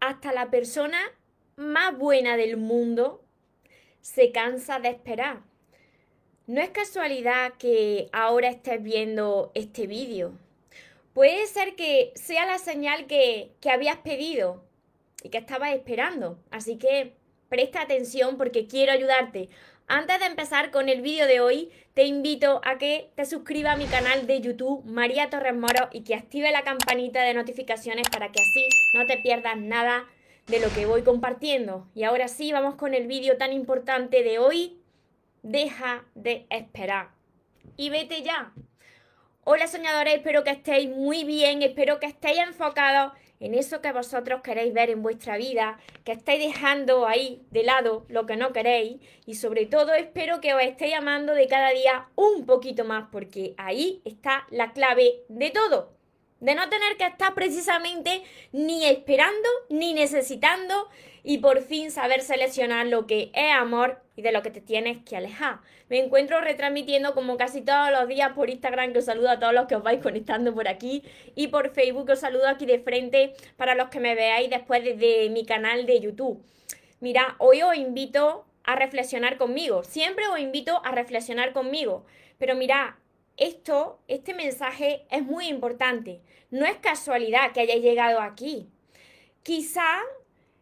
[0.00, 0.98] hasta la persona
[1.56, 3.22] más buena del mundo
[4.00, 5.40] se cansa de esperar.
[6.46, 10.32] No es casualidad que ahora estés viendo este vídeo.
[11.12, 14.64] Puede ser que sea la señal que, que habías pedido
[15.22, 16.38] y que estabas esperando.
[16.50, 17.14] Así que
[17.48, 19.48] presta atención porque quiero ayudarte.
[19.92, 23.76] Antes de empezar con el vídeo de hoy, te invito a que te suscribas a
[23.76, 28.30] mi canal de YouTube, María Torres Moro, y que active la campanita de notificaciones para
[28.30, 30.06] que así no te pierdas nada
[30.46, 31.88] de lo que voy compartiendo.
[31.92, 34.78] Y ahora sí, vamos con el vídeo tan importante de hoy.
[35.42, 37.08] Deja de esperar.
[37.76, 38.52] Y vete ya.
[39.42, 44.42] Hola soñadores, espero que estéis muy bien, espero que estéis enfocados en eso que vosotros
[44.42, 49.00] queréis ver en vuestra vida, que estéis dejando ahí de lado lo que no queréis
[49.26, 53.54] y sobre todo espero que os estéis amando de cada día un poquito más porque
[53.56, 55.99] ahí está la clave de todo.
[56.40, 58.22] De no tener que estar precisamente
[58.52, 60.88] ni esperando ni necesitando
[61.22, 64.98] y por fin saber seleccionar lo que es amor y de lo que te tienes
[65.04, 65.60] que alejar.
[65.88, 69.52] Me encuentro retransmitiendo como casi todos los días por Instagram, que os saludo a todos
[69.52, 71.02] los que os vais conectando por aquí,
[71.34, 75.28] y por Facebook os saludo aquí de frente para los que me veáis después desde
[75.30, 76.42] mi canal de YouTube.
[77.00, 82.04] Mira, hoy os invito a reflexionar conmigo, siempre os invito a reflexionar conmigo,
[82.38, 82.99] pero mira,
[83.40, 86.20] esto, este mensaje es muy importante.
[86.50, 88.68] No es casualidad que hayáis llegado aquí.
[89.42, 90.00] Quizá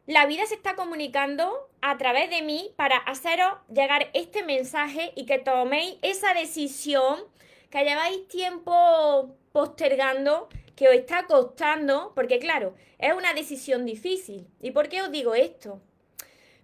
[0.07, 5.27] la vida se está comunicando a través de mí para haceros llegar este mensaje y
[5.27, 7.21] que toméis esa decisión
[7.69, 14.47] que lleváis tiempo postergando, que os está costando, porque claro, es una decisión difícil.
[14.61, 15.83] ¿Y por qué os digo esto?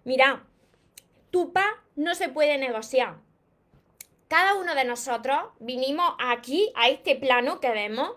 [0.05, 0.45] Mira,
[1.29, 3.24] tu paz no se puede negociar.
[4.27, 8.15] Cada uno de nosotros vinimos aquí, a este plano que vemos,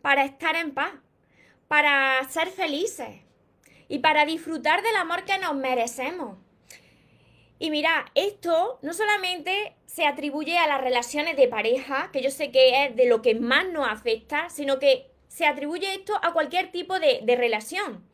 [0.00, 0.94] para estar en paz,
[1.68, 3.20] para ser felices
[3.88, 6.38] y para disfrutar del amor que nos merecemos.
[7.58, 12.50] Y mira, esto no solamente se atribuye a las relaciones de pareja, que yo sé
[12.50, 16.72] que es de lo que más nos afecta, sino que se atribuye esto a cualquier
[16.72, 18.08] tipo de, de relación.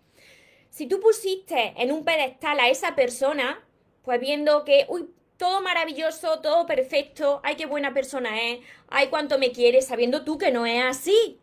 [0.68, 3.64] Si tú pusiste en un pedestal a esa persona,
[4.02, 9.38] pues viendo que, uy, todo maravilloso, todo perfecto, ay, qué buena persona es, ay, cuánto
[9.38, 11.40] me quiere, sabiendo tú que no es así.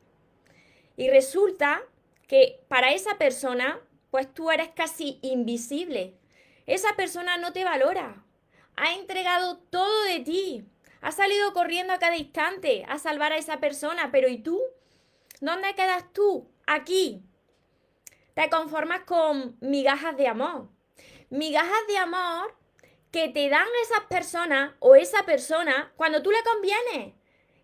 [0.97, 1.81] Y resulta
[2.27, 3.79] que para esa persona
[4.13, 6.13] pues tú eres casi invisible.
[6.67, 8.23] Esa persona no te valora.
[8.75, 10.65] Ha entregado todo de ti.
[11.01, 14.11] Ha salido corriendo a cada instante a salvar a esa persona.
[14.11, 14.61] Pero ¿y tú?
[15.41, 16.47] ¿Dónde quedas tú?
[16.67, 17.23] Aquí.
[18.35, 20.69] Te conformas con migajas de amor.
[21.31, 22.55] Migajas de amor
[23.13, 27.13] que te dan esas personas o esa persona cuando tú le convienes.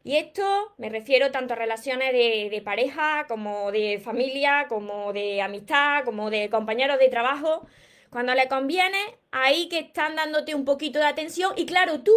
[0.03, 6.05] Y esto me refiero tanto a relaciones de, pareja, como de familia, como de amistad,
[6.05, 7.67] como de compañeros de trabajo.
[8.11, 12.15] Cuando le conviene, ahí que están dándote un poquito de atención y claro, tú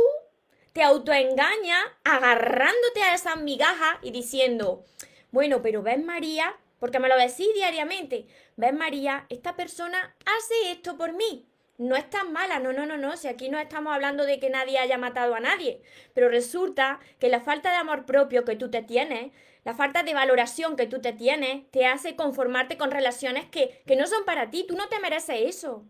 [0.75, 4.85] te autoengañas agarrándote a esas migajas y diciendo,
[5.31, 8.27] bueno, pero ves María, porque me lo decís diariamente,
[8.57, 11.47] ves María, esta persona hace esto por mí
[11.83, 14.51] no es tan mala, no, no, no, no, si aquí no estamos hablando de que
[14.51, 15.83] nadie haya matado a nadie,
[16.15, 19.33] pero resulta que la falta de amor propio que tú te tienes,
[19.65, 23.97] la falta de valoración que tú te tienes, te hace conformarte con relaciones que, que
[23.97, 25.85] no son para ti, tú no te mereces eso.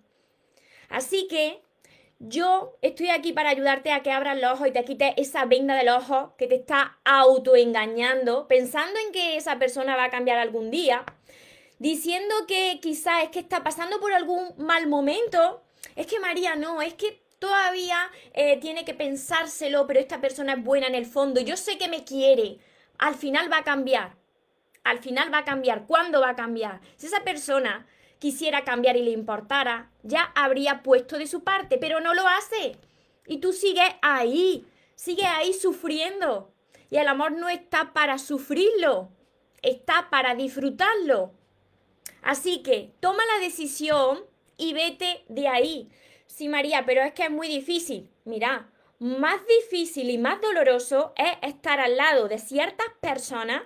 [0.89, 1.63] Así que
[2.19, 5.75] yo estoy aquí para ayudarte a que abras los ojos y te quites esa venda
[5.75, 10.71] del ojo que te está autoengañando, pensando en que esa persona va a cambiar algún
[10.71, 11.05] día,
[11.79, 15.63] diciendo que quizás es que está pasando por algún mal momento
[15.97, 20.63] es que María no, es que todavía eh, tiene que pensárselo, pero esta persona es
[20.63, 22.59] buena en el fondo, yo sé que me quiere,
[22.99, 24.17] al final va a cambiar,
[24.85, 26.81] al final va a cambiar, ¿cuándo va a cambiar?
[26.97, 27.87] Si esa persona
[28.23, 32.79] quisiera cambiar y le importara, ya habría puesto de su parte, pero no lo hace.
[33.27, 34.65] Y tú sigues ahí,
[34.95, 36.53] sigues ahí sufriendo.
[36.89, 39.09] Y el amor no está para sufrirlo,
[39.63, 41.33] está para disfrutarlo.
[42.23, 44.25] Así que toma la decisión
[44.57, 45.89] y vete de ahí.
[46.27, 48.11] Sí, María, pero es que es muy difícil.
[48.25, 53.63] Mira, más difícil y más doloroso es estar al lado de ciertas personas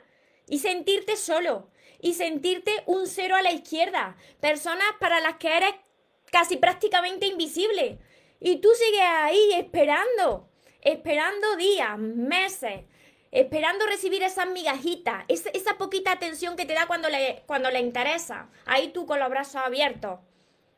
[0.48, 1.68] y sentirte solo
[2.00, 4.16] y sentirte un cero a la izquierda.
[4.40, 5.74] Personas para las que eres
[6.30, 7.98] casi prácticamente invisible.
[8.40, 10.48] Y tú sigues ahí esperando,
[10.82, 12.84] esperando días, meses,
[13.30, 17.80] esperando recibir esas migajitas, esa, esa poquita atención que te da cuando le, cuando le
[17.80, 18.50] interesa.
[18.66, 20.20] Ahí tú con los brazos abiertos.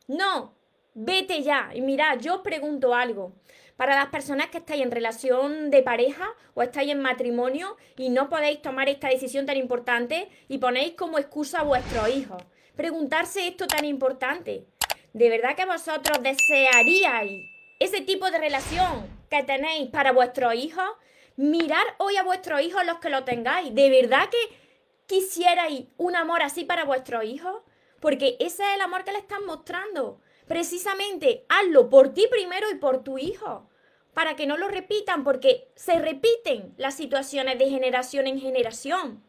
[0.09, 0.55] No,
[0.95, 1.69] vete ya.
[1.73, 3.33] Y mira, yo os pregunto algo.
[3.77, 8.27] Para las personas que estáis en relación de pareja o estáis en matrimonio y no
[8.27, 12.43] podéis tomar esta decisión tan importante y ponéis como excusa a vuestros hijos.
[12.75, 14.65] preguntarse esto tan importante.
[15.13, 17.45] ¿De verdad que vosotros desearíais
[17.77, 20.89] ese tipo de relación que tenéis para vuestros hijos?
[21.35, 23.75] Mirar hoy a vuestros hijos los que lo tengáis.
[23.75, 24.57] ¿De verdad que
[25.05, 27.61] quisierais un amor así para vuestros hijos?
[27.99, 30.21] Porque ese es el amor que le están mostrando.
[30.47, 33.69] Precisamente hazlo por ti primero y por tu hijo
[34.13, 39.23] para que no lo repitan, porque se repiten las situaciones de generación en generación.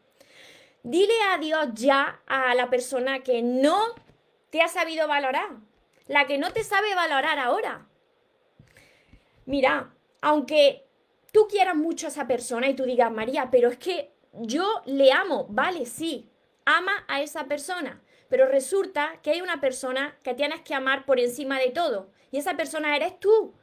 [0.83, 3.79] Dile adiós ya a la persona que no
[4.49, 5.49] te ha sabido valorar,
[6.07, 7.87] la que no te sabe valorar ahora.
[9.45, 10.85] Mira, aunque
[11.31, 15.11] tú quieras mucho a esa persona y tú digas, María, pero es que yo le
[15.11, 16.29] amo, vale, sí,
[16.65, 21.19] ama a esa persona, pero resulta que hay una persona que tienes que amar por
[21.19, 23.53] encima de todo, y esa persona eres tú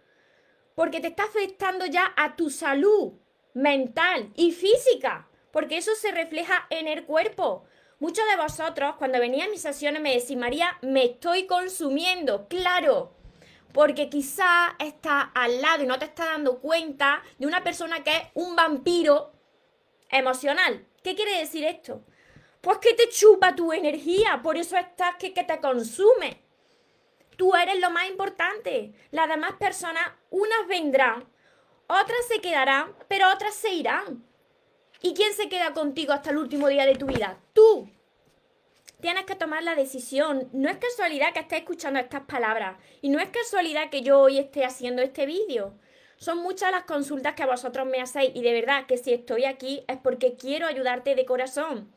[0.75, 3.15] porque te está afectando ya a tu salud
[3.55, 7.65] mental y física, porque eso se refleja en el cuerpo.
[7.99, 13.17] Muchos de vosotros, cuando venía a mis sesiones, me decís, María, me estoy consumiendo, claro,
[13.73, 18.11] porque quizá está al lado y no te está dando cuenta de una persona que
[18.15, 19.33] es un vampiro
[20.11, 20.87] emocional.
[21.03, 22.05] ¿Qué quiere decir esto?
[22.61, 26.43] Pues que te chupa tu energía, por eso estás que, te consume.
[27.37, 28.93] Tú eres lo más importante.
[29.13, 31.25] Las demás personas, unas vendrán,
[31.87, 34.25] otras se quedarán, pero otras se irán.
[35.01, 37.39] ¿Y quién se queda contigo hasta el último día de tu vida?
[37.53, 37.89] Tú.
[39.01, 40.49] Tienes que tomar la decisión.
[40.53, 42.77] No es casualidad que estés escuchando estas palabras.
[43.01, 45.79] Y no es casualidad que yo hoy esté haciendo este vídeo.
[46.17, 49.85] Son muchas las consultas que vosotros me hacéis y de verdad que si estoy aquí
[49.87, 51.95] es porque quiero ayudarte de corazón.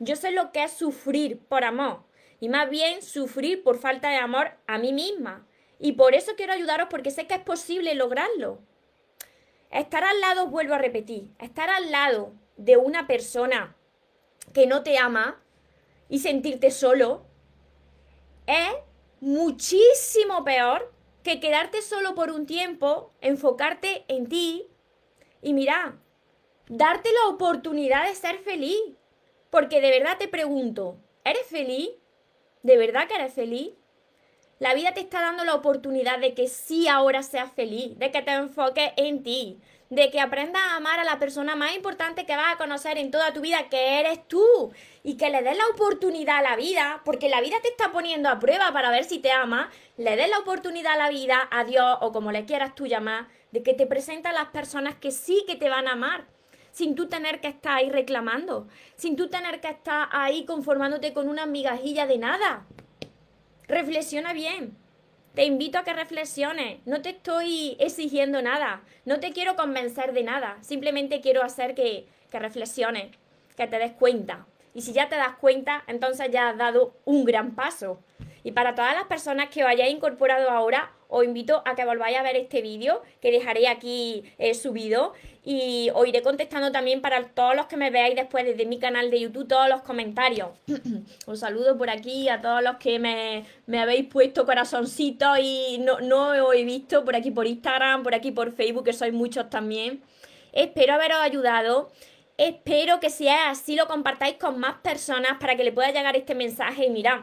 [0.00, 2.02] Yo sé lo que es sufrir por amor
[2.40, 5.46] y más bien sufrir por falta de amor a mí misma.
[5.78, 8.60] Y por eso quiero ayudaros porque sé que es posible lograrlo.
[9.70, 13.76] Estar al lado, vuelvo a repetir, estar al lado de una persona
[14.54, 15.42] que no te ama
[16.08, 17.26] y sentirte solo
[18.46, 18.72] es
[19.20, 20.92] muchísimo peor
[21.22, 24.66] que quedarte solo por un tiempo, enfocarte en ti
[25.42, 25.98] y mira,
[26.68, 28.80] darte la oportunidad de ser feliz.
[29.50, 31.90] Porque de verdad te pregunto, ¿eres feliz?
[32.62, 33.72] ¿De verdad que eres feliz?
[34.60, 38.22] La vida te está dando la oportunidad de que sí ahora seas feliz, de que
[38.22, 39.58] te enfoques en ti,
[39.88, 43.10] de que aprendas a amar a la persona más importante que vas a conocer en
[43.10, 44.70] toda tu vida, que eres tú,
[45.02, 48.28] y que le des la oportunidad a la vida, porque la vida te está poniendo
[48.28, 51.64] a prueba para ver si te ama, le des la oportunidad a la vida, a
[51.64, 55.10] Dios o como le quieras tú llamar, de que te presenta a las personas que
[55.10, 56.26] sí que te van a amar
[56.72, 61.28] sin tú tener que estar ahí reclamando, sin tú tener que estar ahí conformándote con
[61.28, 62.66] una migajilla de nada.
[63.68, 64.76] Reflexiona bien.
[65.34, 66.80] Te invito a que reflexiones.
[66.86, 68.82] No te estoy exigiendo nada.
[69.04, 70.58] No te quiero convencer de nada.
[70.60, 73.16] Simplemente quiero hacer que, que reflexiones,
[73.56, 74.46] que te des cuenta.
[74.74, 78.00] Y si ya te das cuenta, entonces ya has dado un gran paso.
[78.44, 82.16] Y para todas las personas que os hayáis incorporado ahora, os invito a que volváis
[82.16, 85.12] a ver este vídeo que dejaré aquí eh, subido
[85.44, 89.10] y os iré contestando también para todos los que me veáis después desde mi canal
[89.10, 90.50] de YouTube todos los comentarios.
[91.26, 93.44] os saludo por aquí a todos los que me,
[93.78, 98.30] habéis puesto corazoncitos y no, no os he visto por aquí por Instagram, por aquí
[98.30, 100.02] por Facebook, que sois muchos también.
[100.52, 101.90] Espero haberos ayudado.
[102.36, 106.16] Espero que si es así lo compartáis con más personas para que le pueda llegar
[106.16, 107.20] este mensaje y mirad,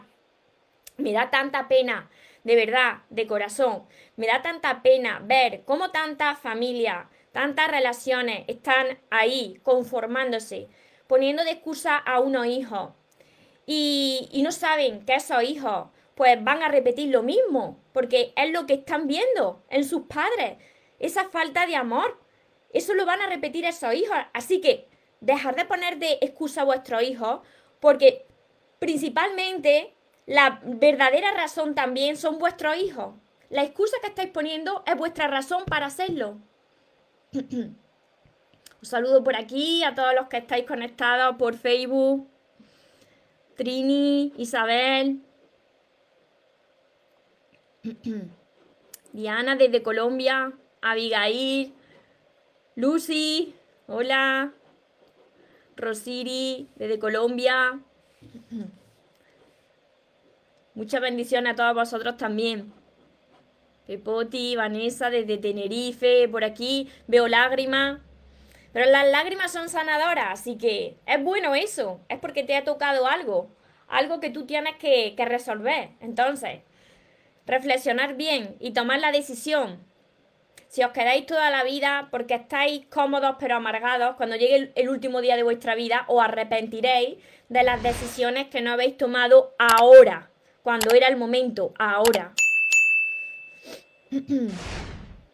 [0.98, 2.10] me da tanta pena
[2.44, 3.84] de verdad, de corazón,
[4.16, 10.70] me da tanta pena ver cómo tantas familias, tantas relaciones están ahí conformándose,
[11.08, 12.92] poniendo de excusa a unos hijos
[13.66, 18.52] y, y no saben que esos hijos pues van a repetir lo mismo, porque es
[18.52, 20.58] lo que están viendo en sus padres,
[21.00, 22.20] esa falta de amor.
[22.74, 24.18] Eso lo van a repetir esos hijos.
[24.34, 24.88] Así que
[25.20, 27.42] dejar de poner de excusa a vuestros hijos,
[27.80, 28.26] porque
[28.80, 29.94] principalmente
[30.28, 33.16] la verdadera razón también son vuestros hijos.
[33.50, 36.38] La excusa que estáis poniendo es vuestra razón para hacerlo.
[38.82, 42.28] Os saludo por aquí a todos los que estáis conectados por Facebook.
[43.56, 45.22] Trini, Isabel.
[49.14, 50.52] Diana desde Colombia.
[50.82, 51.74] Abigail.
[52.76, 53.56] Lucy.
[53.88, 54.52] Hola.
[55.78, 57.80] Rosiri desde Colombia.
[60.78, 62.72] Muchas bendiciones a todos vosotros también.
[63.88, 68.00] Pepoti, Vanessa desde Tenerife, por aquí veo lágrimas.
[68.74, 72.00] Pero las lágrimas son sanadoras, así que es bueno eso.
[72.10, 73.50] Es porque te ha tocado algo.
[73.88, 75.90] Algo que tú tienes que, que resolver.
[76.00, 76.60] Entonces,
[77.48, 79.84] reflexionar bien y tomar la decisión.
[80.68, 85.22] si os quedáis toda la vida porque estáis cómodos pero amargados, cuando llegue el, último
[85.22, 87.18] día de vuestra vida os arrepentiréis
[87.50, 90.30] de las decisiones que no habéis tomado ahora,
[90.68, 92.34] cuando era el momento, ahora.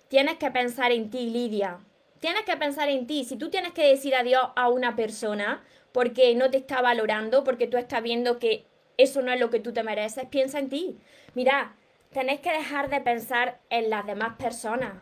[0.08, 1.80] tienes que pensar en ti, Lidia.
[2.20, 3.24] Tienes que pensar en ti.
[3.24, 7.66] Si tú tienes que decir adiós a una persona porque no te está valorando, porque
[7.66, 11.00] tú estás viendo que eso no es lo que tú te mereces, piensa en ti.
[11.34, 11.78] Mira,
[12.12, 15.02] tenéis que dejar de pensar en las demás personas.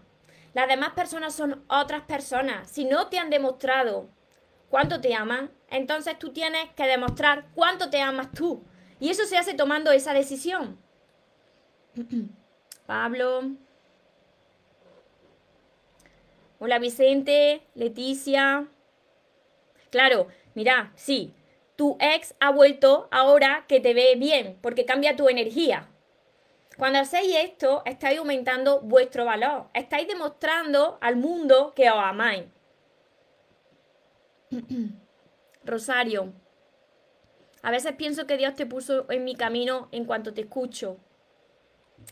[0.54, 2.72] Las demás personas son otras personas.
[2.72, 4.08] Si no te han demostrado
[4.70, 8.64] cuánto te aman, entonces tú tienes que demostrar cuánto te amas tú.
[9.02, 10.78] Y eso se hace tomando esa decisión.
[12.86, 13.50] Pablo.
[16.60, 18.68] Hola Vicente, Leticia.
[19.90, 21.34] Claro, mira, sí,
[21.76, 25.90] tu ex ha vuelto ahora que te ve bien, porque cambia tu energía.
[26.78, 29.66] Cuando hacéis esto, estáis aumentando vuestro valor.
[29.74, 32.44] Estáis demostrando al mundo que os amáis.
[35.66, 36.34] Rosario.
[37.62, 40.98] A veces pienso que Dios te puso en mi camino en cuanto te escucho.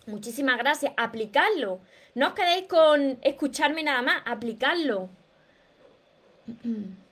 [0.06, 0.94] Muchísimas gracias.
[0.98, 1.80] Aplicadlo.
[2.16, 4.22] No os quedéis con escucharme nada más.
[4.26, 5.10] Aplicadlo.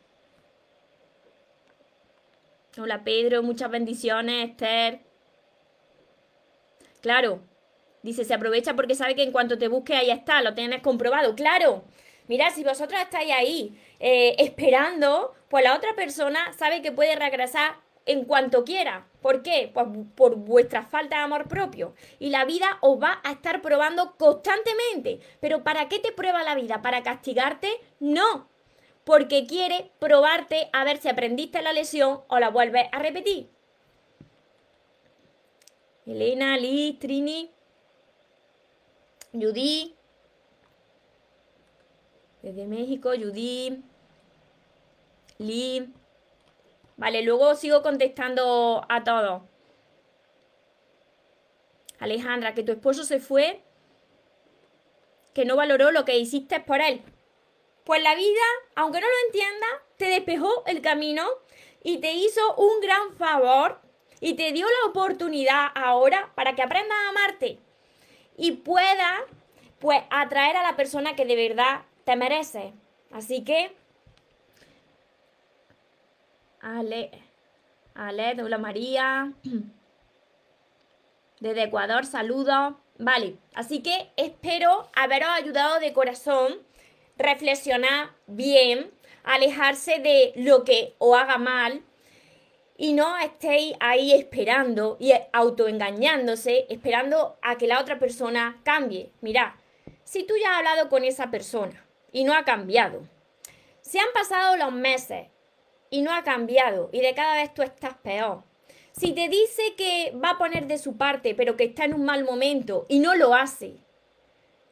[2.80, 5.00] Hola Pedro, muchas bendiciones, Esther.
[7.02, 7.42] Claro,
[8.04, 11.34] dice, se aprovecha porque sabe que en cuanto te busque ahí está, lo tienes comprobado.
[11.34, 11.86] Claro,
[12.28, 17.78] mira, si vosotros estáis ahí eh, esperando, pues la otra persona sabe que puede regresar
[18.08, 19.08] en cuanto quiera.
[19.22, 19.70] ¿Por qué?
[19.74, 19.86] Pues
[20.16, 21.94] por vuestra falta de amor propio.
[22.18, 25.20] Y la vida os va a estar probando constantemente.
[25.40, 26.82] Pero ¿para qué te prueba la vida?
[26.82, 27.70] ¿Para castigarte?
[28.00, 28.48] No.
[29.04, 33.50] Porque quiere probarte a ver si aprendiste la lesión o la vuelves a repetir.
[36.06, 37.52] Elena, Liz, Trini,
[39.34, 39.94] Judy,
[42.42, 43.84] desde México, Judy,
[45.38, 45.84] Liz.
[46.98, 49.44] Vale, luego sigo contestando a todos.
[52.00, 53.62] Alejandra, que tu esposo se fue,
[55.34, 57.04] que no valoró lo que hiciste por él.
[57.84, 58.42] Pues la vida,
[58.76, 61.26] aunque no lo entienda, te despejó el camino
[61.84, 63.80] y te hizo un gran favor
[64.20, 67.60] y te dio la oportunidad ahora para que aprendas a amarte
[68.36, 69.22] y puedas
[69.80, 72.74] pues atraer a la persona que de verdad te merece.
[73.12, 73.76] Así que
[76.76, 77.12] Ale,
[77.96, 79.32] Ale, hola María.
[81.40, 82.74] Desde Ecuador, saludos.
[82.98, 86.58] Vale, así que espero haberos ayudado de corazón,
[87.18, 88.92] reflexionar bien,
[89.24, 91.84] alejarse de lo que os haga mal,
[92.76, 99.14] y no estéis ahí esperando y autoengañándose, esperando a que la otra persona cambie.
[99.22, 99.56] Mira,
[100.04, 103.08] si tú ya has hablado con esa persona y no ha cambiado,
[103.80, 105.28] se han pasado los meses
[105.90, 108.44] y no ha cambiado y de cada vez tú estás peor.
[108.92, 112.06] Si te dice que va a poner de su parte, pero que está en un
[112.06, 113.76] mal momento y no lo hace,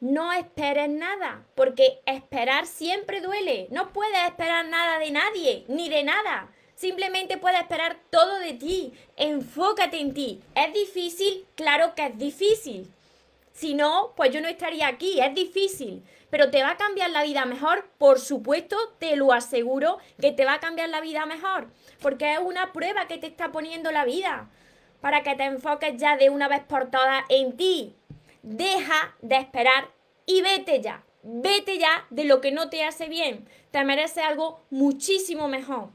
[0.00, 3.68] no esperes nada, porque esperar siempre duele.
[3.70, 6.52] No puedes esperar nada de nadie, ni de nada.
[6.74, 8.92] Simplemente puedes esperar todo de ti.
[9.16, 10.42] Enfócate en ti.
[10.54, 11.46] ¿Es difícil?
[11.54, 12.92] Claro que es difícil.
[13.56, 15.18] Si no, pues yo no estaría aquí.
[15.18, 16.04] Es difícil.
[16.28, 17.88] Pero te va a cambiar la vida mejor.
[17.96, 21.68] Por supuesto, te lo aseguro que te va a cambiar la vida mejor.
[22.02, 24.50] Porque es una prueba que te está poniendo la vida.
[25.00, 27.96] Para que te enfoques ya de una vez por todas en ti.
[28.42, 29.88] Deja de esperar
[30.26, 31.02] y vete ya.
[31.22, 33.48] Vete ya de lo que no te hace bien.
[33.70, 35.88] Te mereces algo muchísimo mejor.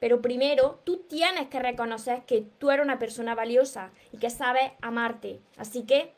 [0.00, 4.72] Pero primero tú tienes que reconocer que tú eres una persona valiosa y que sabes
[4.80, 5.38] amarte.
[5.56, 6.12] Así que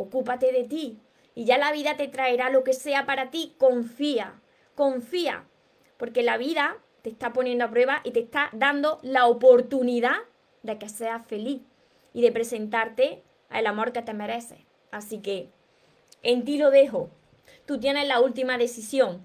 [0.00, 0.98] ocúpate de ti
[1.34, 3.54] y ya la vida te traerá lo que sea para ti.
[3.58, 4.40] Confía,
[4.74, 5.44] confía,
[5.96, 10.16] porque la vida te está poniendo a prueba y te está dando la oportunidad
[10.62, 11.62] de que seas feliz
[12.12, 14.58] y de presentarte al amor que te mereces.
[14.90, 15.48] Así que
[16.22, 17.10] en ti lo dejo.
[17.66, 19.22] Tú tienes la última decisión.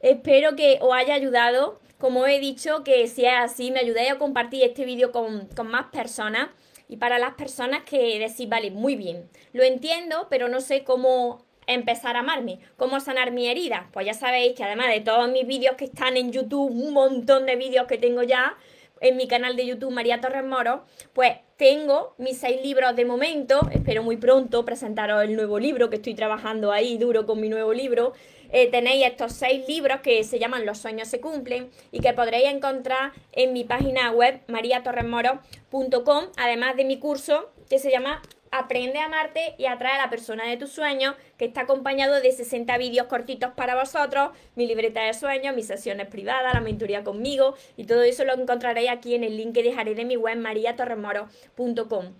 [0.00, 4.18] Espero que os haya ayudado como he dicho, que si es así, me ayudéis a
[4.18, 6.48] compartir este vídeo con, más personas.
[6.92, 11.42] Y para las personas que decís, vale, muy bien, lo entiendo, pero no sé cómo
[11.66, 13.88] empezar a amarme, cómo sanar mi herida.
[13.94, 17.46] Pues ya sabéis que además de todos mis vídeos que están en YouTube, un montón
[17.46, 18.58] de vídeos que tengo ya
[19.02, 23.60] en mi canal de YouTube María Torres Moro, pues tengo mis seis libros de momento,
[23.72, 27.74] espero muy pronto presentaros el nuevo libro, que estoy trabajando ahí duro con mi nuevo
[27.74, 28.14] libro.
[28.50, 32.48] Eh, tenéis estos seis libros que se llaman Los sueños se cumplen y que podréis
[32.48, 38.22] encontrar en mi página web mariatorresmoro.com, además de mi curso que se llama
[38.54, 42.30] Aprende a amarte y atrae a la persona de tus sueños, que está acompañado de
[42.32, 47.54] 60 vídeos cortitos para vosotros, mi libreta de sueños, mis sesiones privadas, la mentoría conmigo
[47.78, 52.12] y todo eso lo encontraréis aquí en el link que dejaré de mi web mariatorremoro.com.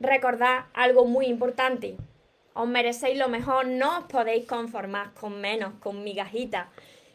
[0.00, 1.96] Recordad algo muy importante.
[2.52, 6.68] Os merecéis lo mejor, no os podéis conformar con menos, con migajitas.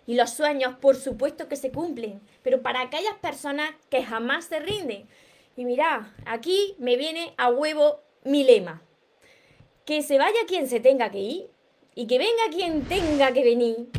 [0.08, 4.60] Y los sueños, por supuesto que se cumplen, pero para aquellas personas que jamás se
[4.60, 5.08] rinden.
[5.56, 8.82] Y mirad, aquí me viene a huevo mi lema.
[9.86, 11.50] Que se vaya quien se tenga que ir
[11.94, 13.90] y que venga quien tenga que venir.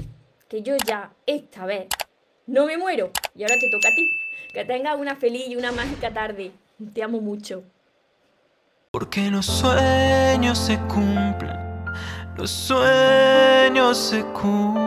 [0.49, 1.87] Que yo ya, esta vez,
[2.47, 3.11] no me muero.
[3.35, 4.11] Y ahora te toca a ti.
[4.52, 6.52] Que tengas una feliz y una mágica tarde.
[6.92, 7.64] Te amo mucho.
[8.90, 11.85] Porque los sueños se cumplen,
[12.37, 14.87] los sueños se cumplen.